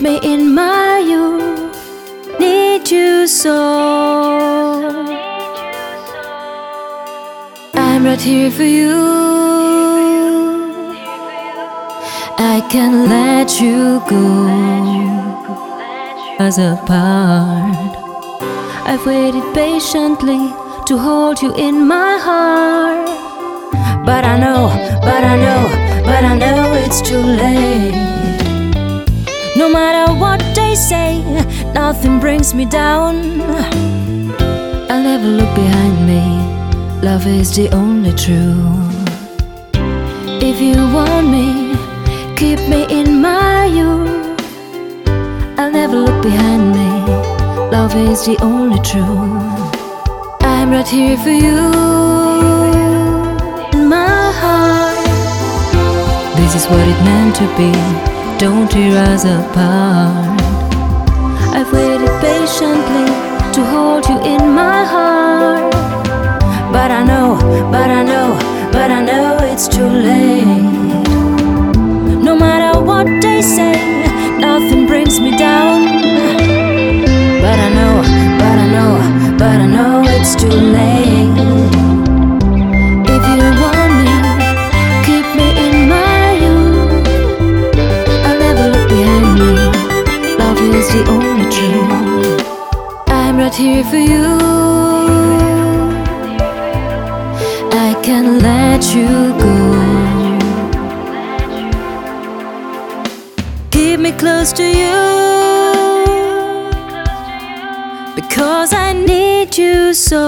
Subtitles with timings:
[0.00, 3.58] Me in my youth, need you so.
[7.74, 8.94] I'm right here for you.
[12.38, 14.46] I can't let you go
[16.38, 17.96] as apart.
[18.86, 20.38] I've waited patiently
[20.86, 23.08] to hold you in my heart.
[24.06, 24.70] But I know,
[25.02, 28.17] but I know, but I know it's too late.
[31.92, 33.14] Nothing brings me down.
[34.90, 36.22] I'll never look behind me.
[37.00, 39.06] Love is the only truth.
[40.50, 41.48] If you want me,
[42.36, 44.36] keep me in my youth.
[45.58, 46.90] I'll never look behind me.
[47.76, 49.72] Love is the only truth.
[50.42, 51.60] I'm right here for you
[53.72, 55.06] in my heart.
[56.36, 57.72] This is what it meant to be.
[58.38, 60.37] Don't tear us apart.
[61.56, 63.06] I've waited patiently
[63.54, 65.72] to hold you in my heart.
[66.72, 67.38] But I know,
[67.70, 68.28] but I know,
[68.72, 70.44] but I know it's too late.
[72.28, 73.74] No matter what they say,
[74.38, 75.84] nothing brings me down.
[77.44, 77.94] But I know,
[78.40, 78.92] but I know,
[79.38, 80.97] but I know it's too late.
[93.58, 94.38] Here for you.
[97.86, 99.10] I can't let you
[99.44, 99.58] go.
[103.72, 105.00] Keep me close to you
[108.14, 110.24] because I need you so.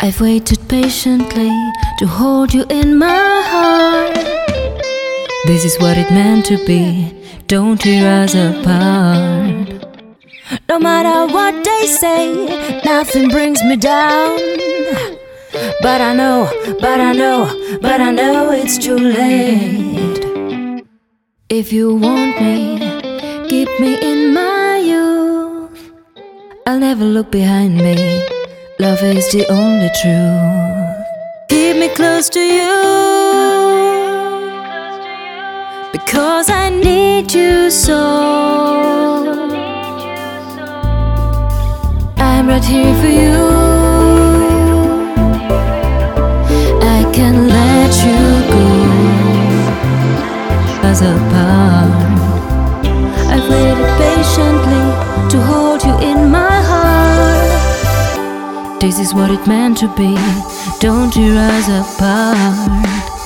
[0.00, 1.52] I've waited patiently
[2.00, 4.14] to hold you in my heart.
[5.46, 7.17] This is what it meant to be.
[7.48, 9.72] Don't tear us apart.
[10.68, 14.38] No matter what they say, nothing brings me down.
[15.80, 17.48] But I know, but I know,
[17.80, 20.84] but I know it's too late.
[21.48, 22.80] If you want me,
[23.48, 25.92] keep me in my youth.
[26.66, 28.28] I'll never look behind me.
[28.78, 31.06] Love is the only truth.
[31.48, 34.17] Keep me close to you.
[36.08, 38.00] Because I need you so.
[42.16, 43.36] I'm right here for you.
[46.80, 48.20] I can't let you
[48.54, 48.66] go
[50.88, 51.92] as a apart.
[53.28, 54.84] I've waited patiently
[55.28, 57.50] to hold you in my heart.
[58.80, 60.16] This is what it meant to be.
[60.80, 63.17] Don't tear us apart.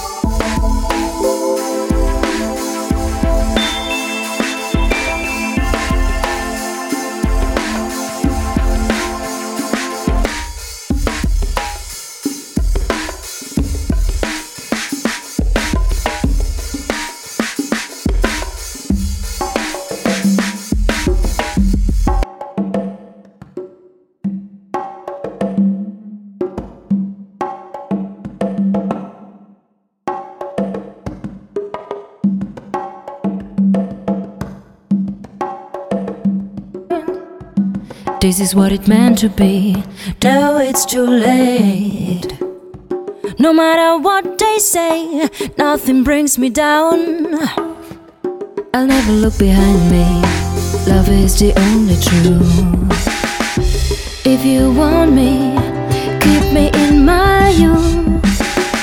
[38.23, 39.83] This is what it meant to be.
[40.21, 42.39] Though it's too late.
[43.41, 45.29] No matter what they say,
[45.59, 47.35] nothing brings me down.
[48.73, 50.07] I'll never look behind me.
[50.87, 52.95] Love is the only truth.
[54.25, 55.59] If you want me,
[56.21, 58.31] keep me in my youth.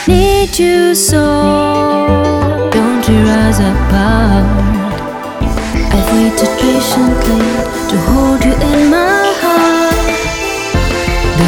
[0.06, 2.70] Need you so.
[2.74, 4.44] Don't tear us apart.
[5.96, 7.40] I've waited patiently
[7.88, 9.19] to hold you in my.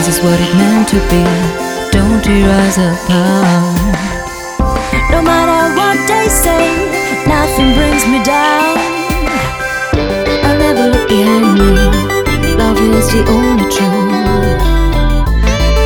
[0.04, 1.22] This is what it meant to be.
[1.92, 3.78] Don't tear us apart.
[5.12, 6.74] No matter what they say,
[7.28, 8.80] nothing brings me down.
[10.44, 11.70] I'll never look behind me.
[12.58, 14.62] Love is the only truth.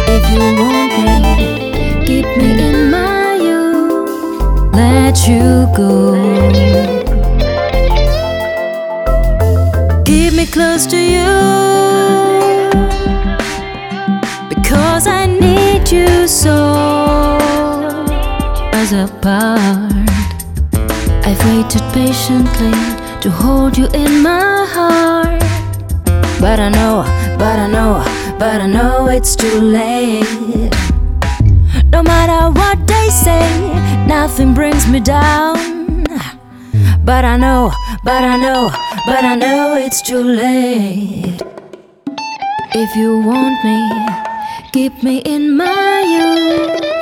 [0.07, 4.73] If you want me, keep me in my youth.
[4.73, 6.15] Let you go.
[10.05, 11.84] Keep me close to you
[16.25, 17.37] you so.
[18.73, 20.09] As apart,
[21.27, 22.73] I've waited patiently
[23.21, 25.39] to hold you in my heart.
[26.41, 27.03] But I know,
[27.37, 27.93] but I know,
[28.39, 30.73] but I know it's too late.
[31.93, 33.45] No matter what they say,
[34.07, 36.05] nothing brings me down.
[37.03, 37.71] But I know,
[38.03, 38.71] but I know,
[39.05, 41.39] but I know it's too late.
[42.73, 44.34] If you want me,
[44.75, 46.94] keep me in my youth.